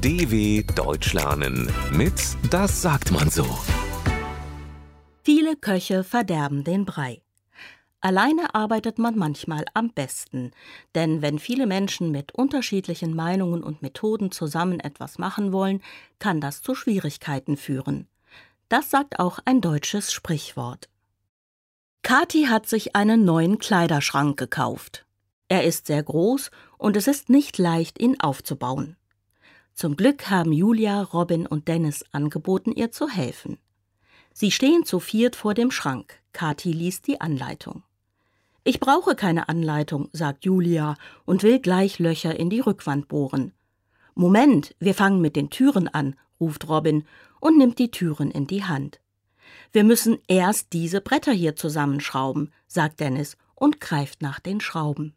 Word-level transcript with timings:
DW 0.00 0.62
Deutsch 0.76 1.12
lernen 1.12 1.72
mit 1.90 2.14
Das 2.50 2.82
sagt 2.82 3.10
man 3.10 3.30
so. 3.30 3.44
Viele 5.24 5.56
Köche 5.56 6.04
verderben 6.04 6.62
den 6.62 6.84
Brei. 6.84 7.20
Alleine 8.00 8.54
arbeitet 8.54 9.00
man 9.00 9.18
manchmal 9.18 9.64
am 9.74 9.90
besten, 9.90 10.52
denn 10.94 11.20
wenn 11.20 11.40
viele 11.40 11.66
Menschen 11.66 12.12
mit 12.12 12.32
unterschiedlichen 12.32 13.16
Meinungen 13.16 13.64
und 13.64 13.82
Methoden 13.82 14.30
zusammen 14.30 14.78
etwas 14.78 15.18
machen 15.18 15.52
wollen, 15.52 15.82
kann 16.20 16.40
das 16.40 16.62
zu 16.62 16.76
Schwierigkeiten 16.76 17.56
führen. 17.56 18.06
Das 18.68 18.90
sagt 18.90 19.18
auch 19.18 19.40
ein 19.46 19.60
deutsches 19.60 20.12
Sprichwort. 20.12 20.88
Kathi 22.04 22.44
hat 22.44 22.68
sich 22.68 22.94
einen 22.94 23.24
neuen 23.24 23.58
Kleiderschrank 23.58 24.38
gekauft. 24.38 25.06
Er 25.48 25.64
ist 25.64 25.88
sehr 25.88 26.04
groß 26.04 26.52
und 26.76 26.96
es 26.96 27.08
ist 27.08 27.30
nicht 27.30 27.58
leicht, 27.58 28.00
ihn 28.00 28.20
aufzubauen. 28.20 28.97
Zum 29.78 29.94
Glück 29.94 30.28
haben 30.28 30.52
Julia, 30.52 31.02
Robin 31.02 31.46
und 31.46 31.68
Dennis 31.68 32.04
angeboten, 32.10 32.72
ihr 32.72 32.90
zu 32.90 33.08
helfen. 33.08 33.58
Sie 34.32 34.50
stehen 34.50 34.84
zu 34.84 34.98
viert 34.98 35.36
vor 35.36 35.54
dem 35.54 35.70
Schrank. 35.70 36.20
Kathi 36.32 36.72
liest 36.72 37.06
die 37.06 37.20
Anleitung. 37.20 37.84
Ich 38.64 38.80
brauche 38.80 39.14
keine 39.14 39.48
Anleitung, 39.48 40.08
sagt 40.12 40.44
Julia 40.44 40.96
und 41.26 41.44
will 41.44 41.60
gleich 41.60 42.00
Löcher 42.00 42.36
in 42.36 42.50
die 42.50 42.58
Rückwand 42.58 43.06
bohren. 43.06 43.52
Moment, 44.16 44.74
wir 44.80 44.94
fangen 44.94 45.20
mit 45.20 45.36
den 45.36 45.48
Türen 45.48 45.86
an, 45.86 46.16
ruft 46.40 46.68
Robin 46.68 47.04
und 47.38 47.56
nimmt 47.56 47.78
die 47.78 47.92
Türen 47.92 48.32
in 48.32 48.48
die 48.48 48.64
Hand. 48.64 48.98
Wir 49.70 49.84
müssen 49.84 50.18
erst 50.26 50.72
diese 50.72 51.00
Bretter 51.00 51.30
hier 51.30 51.54
zusammenschrauben, 51.54 52.52
sagt 52.66 52.98
Dennis 52.98 53.36
und 53.54 53.80
greift 53.80 54.22
nach 54.22 54.40
den 54.40 54.60
Schrauben. 54.60 55.14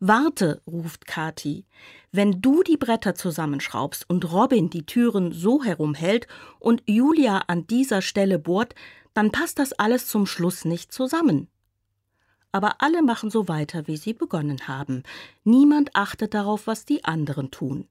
Warte, 0.00 0.62
ruft 0.66 1.06
Kathi. 1.06 1.64
Wenn 2.12 2.40
du 2.40 2.62
die 2.62 2.76
Bretter 2.76 3.14
zusammenschraubst 3.14 4.08
und 4.08 4.32
Robin 4.32 4.70
die 4.70 4.86
Türen 4.86 5.32
so 5.32 5.64
herumhält 5.64 6.28
und 6.60 6.82
Julia 6.86 7.42
an 7.48 7.66
dieser 7.66 8.00
Stelle 8.00 8.38
bohrt, 8.38 8.74
dann 9.12 9.32
passt 9.32 9.58
das 9.58 9.72
alles 9.72 10.06
zum 10.06 10.26
Schluss 10.26 10.64
nicht 10.64 10.92
zusammen. 10.92 11.48
Aber 12.52 12.80
alle 12.80 13.02
machen 13.02 13.30
so 13.30 13.48
weiter, 13.48 13.88
wie 13.88 13.96
sie 13.96 14.14
begonnen 14.14 14.68
haben. 14.68 15.02
Niemand 15.42 15.94
achtet 15.96 16.32
darauf, 16.32 16.66
was 16.66 16.84
die 16.84 17.04
anderen 17.04 17.50
tun. 17.50 17.88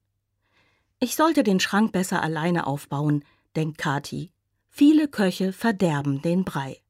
Ich 1.00 1.14
sollte 1.14 1.42
den 1.44 1.60
Schrank 1.60 1.92
besser 1.92 2.22
alleine 2.22 2.66
aufbauen, 2.66 3.24
denkt 3.54 3.78
Kathi. 3.78 4.32
Viele 4.68 5.08
Köche 5.08 5.52
verderben 5.52 6.22
den 6.22 6.44
Brei. 6.44 6.80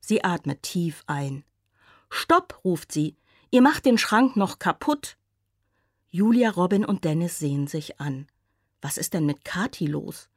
Sie 0.00 0.22
atmet 0.24 0.62
tief 0.62 1.02
ein. 1.06 1.44
Stopp, 2.08 2.60
ruft 2.64 2.92
sie, 2.92 3.16
Ihr 3.56 3.62
macht 3.62 3.86
den 3.86 3.96
Schrank 3.96 4.36
noch 4.36 4.58
kaputt. 4.58 5.16
Julia, 6.10 6.50
Robin 6.50 6.84
und 6.84 7.04
Dennis 7.04 7.38
sehen 7.38 7.66
sich 7.66 7.98
an. 7.98 8.26
Was 8.82 8.98
ist 8.98 9.14
denn 9.14 9.24
mit 9.24 9.46
Kathi 9.46 9.86
los? 9.86 10.28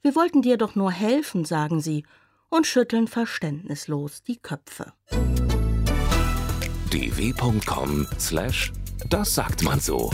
Wir 0.00 0.14
wollten 0.14 0.42
dir 0.42 0.56
doch 0.56 0.76
nur 0.76 0.92
helfen, 0.92 1.44
sagen 1.44 1.80
sie 1.80 2.04
und 2.48 2.64
schütteln 2.64 3.08
verständnislos 3.08 4.22
die 4.22 4.36
Köpfe. 4.36 4.92
dw.com/das 6.92 9.34
sagt 9.34 9.64
man 9.64 9.80
so. 9.80 10.12